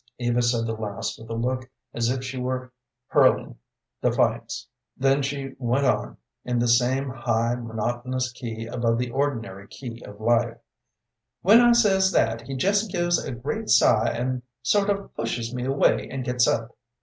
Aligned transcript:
Eva 0.19 0.41
said 0.41 0.65
the 0.65 0.73
last 0.73 1.19
with 1.19 1.29
a 1.29 1.35
look 1.35 1.69
as 1.93 2.09
if 2.09 2.23
she 2.23 2.35
were 2.35 2.71
hurling 3.05 3.59
defiance, 4.01 4.67
then 4.97 5.21
she 5.21 5.53
went 5.59 5.85
on 5.85 6.17
in 6.43 6.57
the 6.57 6.67
same 6.67 7.07
high, 7.11 7.53
monotonous 7.53 8.31
key 8.31 8.65
above 8.65 8.97
the 8.97 9.11
ordinary 9.11 9.67
key 9.67 10.01
of 10.03 10.19
life. 10.19 10.57
"When 11.43 11.61
I 11.61 11.73
says 11.73 12.11
that, 12.13 12.41
he 12.47 12.55
jest 12.55 12.91
gives 12.91 13.23
a 13.23 13.31
great 13.31 13.69
sigh 13.69 14.09
and 14.09 14.41
sort 14.63 14.89
of 14.89 15.13
pushes 15.13 15.53
me 15.53 15.65
away 15.65 16.09
and 16.09 16.25
gets 16.25 16.47
up. 16.47 16.75